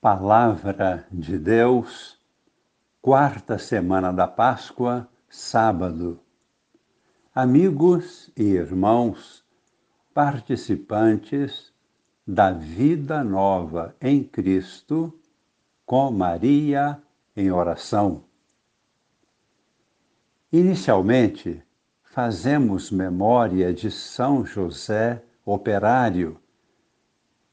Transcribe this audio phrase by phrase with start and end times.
[0.00, 2.18] Palavra de Deus,
[3.02, 6.18] quarta semana da Páscoa, sábado.
[7.34, 9.44] Amigos e irmãos,
[10.14, 11.70] participantes
[12.26, 15.12] da vida nova em Cristo,
[15.84, 16.98] com Maria
[17.36, 18.24] em oração.
[20.50, 21.62] Inicialmente,
[22.04, 26.40] fazemos memória de São José Operário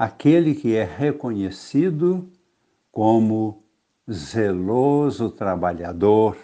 [0.00, 2.26] aquele que é reconhecido
[2.90, 3.62] como
[4.10, 6.38] zeloso trabalhador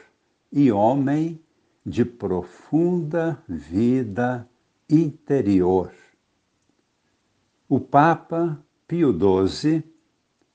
[0.53, 1.43] e homem
[1.85, 4.47] de profunda vida
[4.91, 5.91] interior.
[7.66, 9.83] O Papa Pio XII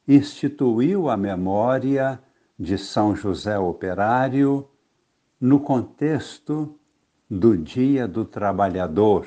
[0.08, 2.22] instituiu a memória
[2.58, 4.70] de São José Operário
[5.40, 6.78] no contexto
[7.28, 9.26] do Dia do Trabalhador,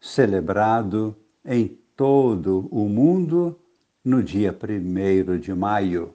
[0.00, 3.58] celebrado em todo o mundo
[4.04, 6.14] no dia 1 de maio.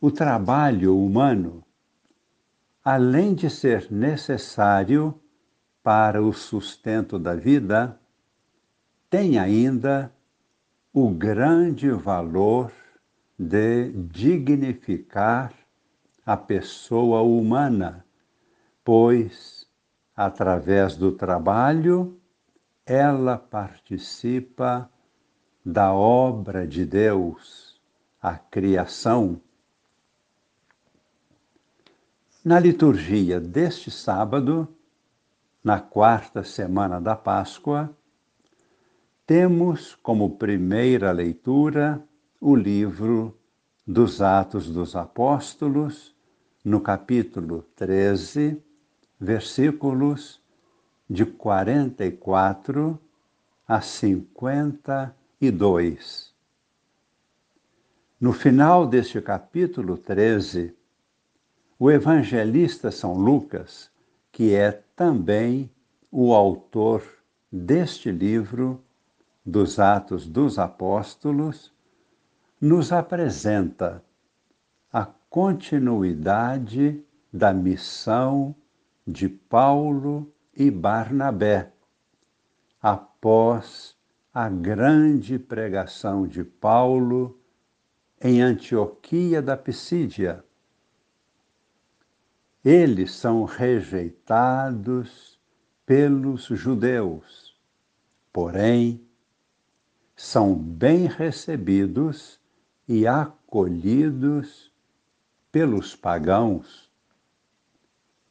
[0.00, 1.64] O trabalho humano,
[2.82, 5.20] além de ser necessário
[5.82, 8.00] para o sustento da vida,
[9.10, 10.12] tem ainda
[10.92, 12.72] o grande valor
[13.38, 15.52] de dignificar
[16.24, 18.04] a pessoa humana,
[18.84, 19.66] pois,
[20.14, 22.19] através do trabalho,
[22.92, 24.90] ela participa
[25.64, 27.80] da obra de Deus,
[28.20, 29.40] a criação.
[32.44, 34.66] Na liturgia deste sábado,
[35.62, 37.96] na quarta semana da Páscoa,
[39.24, 42.02] temos como primeira leitura
[42.40, 43.38] o livro
[43.86, 46.12] dos Atos dos Apóstolos,
[46.64, 48.60] no capítulo 13,
[49.20, 50.39] versículos
[51.10, 52.98] de 44
[53.66, 56.32] a 52.
[58.20, 60.72] No final deste capítulo 13,
[61.76, 63.90] o evangelista São Lucas,
[64.30, 65.68] que é também
[66.12, 67.02] o autor
[67.50, 68.80] deste livro
[69.44, 71.72] dos Atos dos Apóstolos,
[72.60, 74.00] nos apresenta
[74.92, 78.54] a continuidade da missão
[79.04, 81.72] de Paulo e Barnabé,
[82.82, 83.96] após
[84.30, 87.40] a grande pregação de Paulo
[88.20, 90.44] em Antioquia da Pisídia.
[92.62, 95.40] Eles são rejeitados
[95.86, 97.58] pelos judeus,
[98.30, 99.02] porém,
[100.14, 102.38] são bem recebidos
[102.86, 104.70] e acolhidos
[105.50, 106.92] pelos pagãos.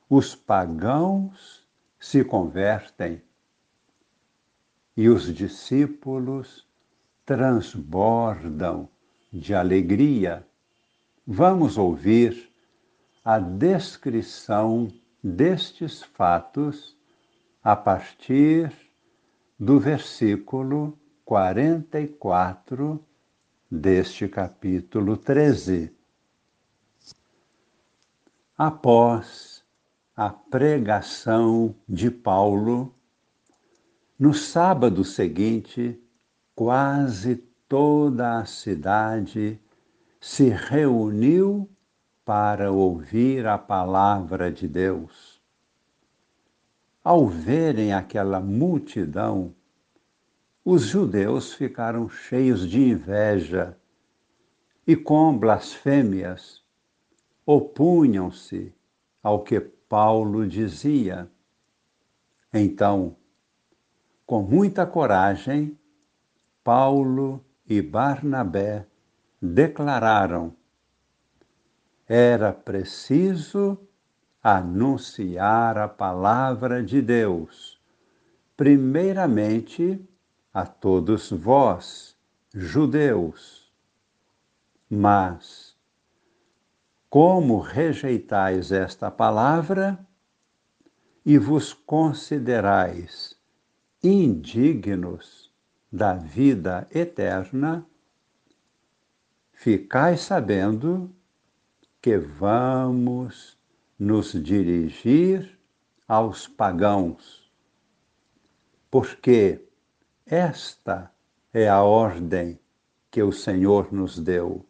[0.07, 1.59] Os pagãos
[1.99, 3.21] se convertem
[4.95, 6.67] e os discípulos
[7.25, 8.89] transbordam
[9.31, 10.47] de alegria.
[11.25, 12.51] Vamos ouvir
[13.23, 14.91] a descrição
[15.23, 16.97] destes fatos
[17.63, 18.73] a partir
[19.59, 23.05] do versículo 44
[23.69, 25.93] deste capítulo 13.
[28.57, 29.59] Após
[30.19, 32.94] a pregação de Paulo,
[34.19, 35.97] no sábado seguinte,
[36.53, 37.38] quase
[37.69, 39.58] toda a cidade
[40.19, 41.69] se reuniu
[42.25, 45.41] para ouvir a palavra de Deus.
[47.02, 49.56] Ao verem aquela multidão,
[50.66, 53.78] os judeus ficaram cheios de inveja
[54.85, 56.62] e, com blasfêmias,
[57.46, 58.74] opunham-se
[59.24, 61.29] ao que Paulo dizia.
[62.53, 63.17] Então,
[64.25, 65.77] com muita coragem,
[66.63, 68.85] Paulo e Barnabé
[69.41, 70.55] declararam:
[72.07, 73.78] era preciso
[74.41, 77.79] anunciar a palavra de Deus,
[78.55, 79.99] primeiramente
[80.53, 82.16] a todos vós,
[82.53, 83.72] judeus.
[84.90, 85.68] Mas,
[87.09, 90.00] como rejeitais esta palavra
[91.26, 93.35] e vos considerais
[94.03, 95.52] indignos
[95.91, 97.85] da vida eterna,
[99.52, 101.11] ficai sabendo
[102.02, 103.58] que vamos
[103.97, 105.59] nos dirigir
[106.08, 107.52] aos pagãos,
[108.90, 109.67] porque
[110.26, 111.12] esta
[111.52, 112.59] é a ordem
[113.12, 114.68] que o Senhor nos deu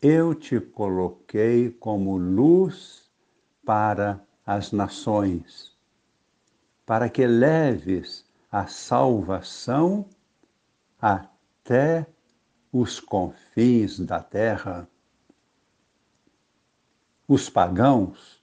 [0.00, 3.10] eu te coloquei como luz
[3.64, 5.76] para as nações,
[6.86, 10.08] para que leves a salvação
[11.00, 12.06] até
[12.72, 14.88] os confins da terra.
[17.28, 18.42] Os pagãos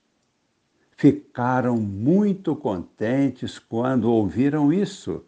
[0.96, 5.22] ficaram muito contentes quando ouviram isso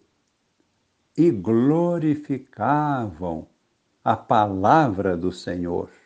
[1.17, 3.47] e glorificavam
[4.03, 6.00] a palavra do Senhor.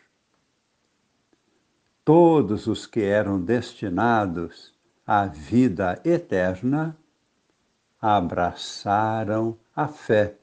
[2.05, 4.71] Todos os que eram destinados
[5.07, 6.95] à vida eterna
[7.99, 10.37] abraçaram a fé.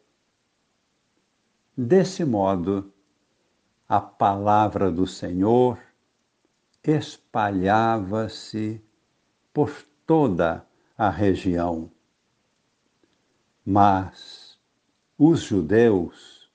[1.76, 2.92] Desse modo,
[3.88, 5.78] a palavra do Senhor
[6.82, 8.82] espalhava-se
[9.54, 9.70] por
[10.04, 10.66] toda
[10.98, 11.88] a região.
[13.64, 14.58] Mas
[15.16, 16.50] os judeus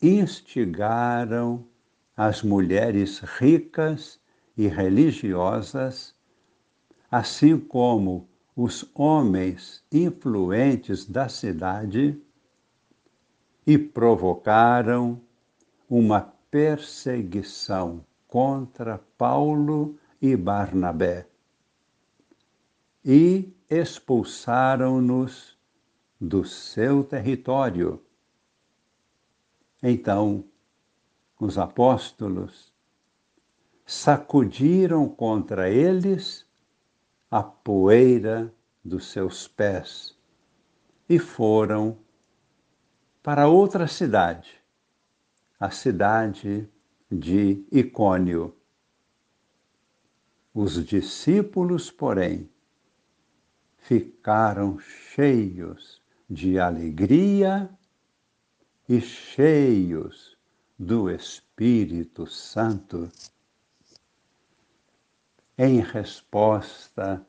[0.00, 1.66] instigaram
[2.16, 4.18] as mulheres ricas
[4.56, 6.14] e religiosas,
[7.10, 8.26] assim como
[8.56, 12.18] os homens influentes da cidade,
[13.66, 15.20] e provocaram
[15.90, 16.20] uma
[16.50, 21.26] perseguição contra Paulo e Barnabé.
[23.04, 25.56] E expulsaram-nos
[26.20, 28.02] do seu território.
[29.82, 30.44] Então,
[31.38, 32.72] os apóstolos
[33.84, 36.46] sacudiram contra eles
[37.30, 38.52] a poeira
[38.84, 40.16] dos seus pés
[41.08, 41.98] e foram
[43.22, 44.60] para outra cidade,
[45.58, 46.68] a cidade
[47.10, 48.56] de Icônio.
[50.54, 52.48] Os discípulos, porém,
[53.78, 57.70] ficaram cheios de alegria
[58.88, 60.35] e cheios
[60.78, 63.10] do Espírito Santo.
[65.56, 67.26] Em resposta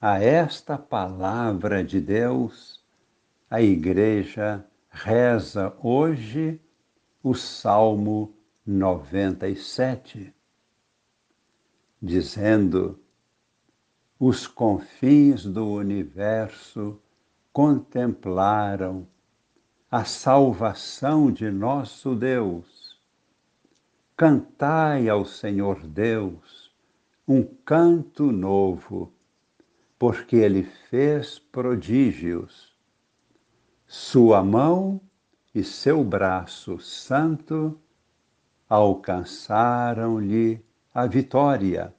[0.00, 2.84] a esta palavra de Deus,
[3.48, 6.60] a Igreja reza hoje
[7.22, 8.34] o Salmo
[8.66, 10.34] 97,
[12.02, 12.98] dizendo:
[14.18, 17.00] Os confins do universo
[17.52, 19.06] contemplaram
[19.90, 22.79] a salvação de nosso Deus.
[24.20, 26.70] Cantai ao Senhor Deus
[27.26, 29.14] um canto novo,
[29.98, 32.76] porque Ele fez prodígios.
[33.86, 35.00] Sua mão
[35.54, 37.80] e seu braço santo
[38.68, 40.62] alcançaram-lhe
[40.92, 41.94] a vitória.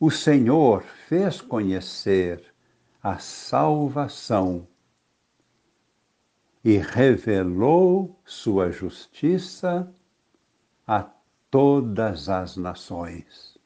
[0.00, 2.52] O Senhor fez conhecer
[3.00, 4.66] a salvação
[6.64, 9.88] e revelou sua justiça
[10.86, 11.10] a
[11.50, 13.56] todas as nações.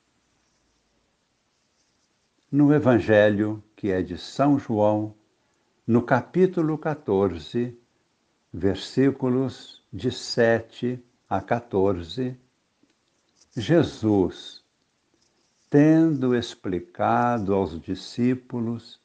[2.50, 5.14] No Evangelho, que é de São João,
[5.86, 7.78] no capítulo 14,
[8.52, 12.36] versículos de 7 a 14,
[13.56, 14.64] Jesus,
[15.68, 19.00] tendo explicado aos discípulos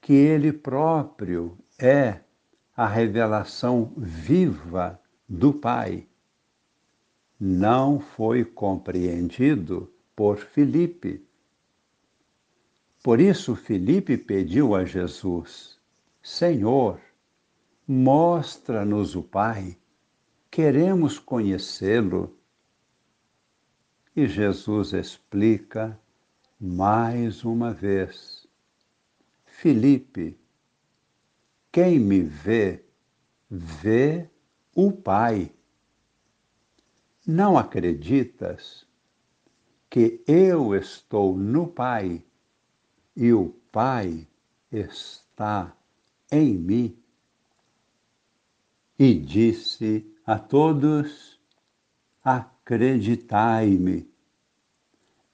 [0.00, 2.20] que ele próprio é
[2.76, 6.06] a revelação viva do Pai,
[7.38, 11.24] não foi compreendido por Filipe.
[13.02, 15.78] Por isso, Filipe pediu a Jesus:
[16.22, 17.00] Senhor,
[17.86, 19.78] mostra-nos o Pai,
[20.50, 22.36] queremos conhecê-lo.
[24.14, 26.00] E Jesus explica
[26.58, 28.46] mais uma vez:
[29.44, 30.38] Filipe,
[31.70, 32.82] quem me vê,
[33.50, 34.28] vê
[34.74, 35.52] o Pai.
[37.28, 38.86] Não acreditas
[39.90, 42.22] que eu estou no Pai
[43.16, 44.28] e o Pai
[44.70, 45.76] está
[46.30, 46.96] em mim?
[48.96, 51.40] E disse a todos:
[52.22, 54.08] Acreditai-me,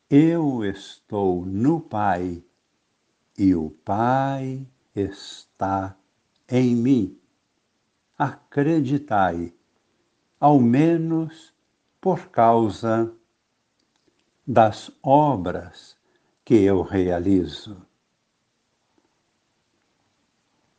[0.09, 2.43] eu estou no Pai
[3.37, 5.95] e o Pai está
[6.49, 7.21] em mim.
[8.17, 9.53] Acreditai,
[10.41, 11.52] ao menos
[12.03, 13.15] por causa
[14.45, 15.97] das obras
[16.45, 17.81] que eu realizo.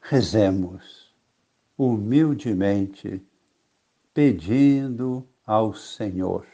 [0.02, 1.16] Rezemos
[1.78, 3.26] humildemente,
[4.14, 6.46] pedindo ao Senhor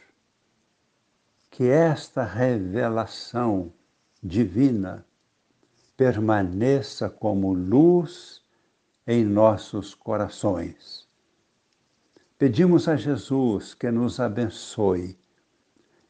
[1.50, 3.72] que esta revelação
[4.22, 5.04] divina
[5.96, 8.40] permaneça como luz
[9.04, 11.09] em nossos corações.
[12.40, 15.14] Pedimos a Jesus que nos abençoe,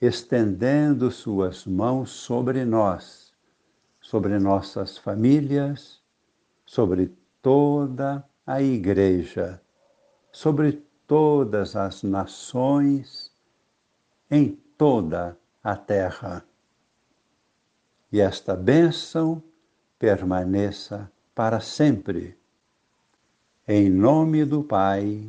[0.01, 3.35] estendendo suas mãos sobre nós,
[4.01, 6.01] sobre nossas famílias,
[6.65, 9.61] sobre toda a Igreja,
[10.31, 13.33] sobre todas as nações
[14.31, 16.45] em toda a terra.
[18.13, 19.43] E esta bênção
[19.99, 22.39] permaneça para sempre.
[23.67, 25.29] Em nome do Pai,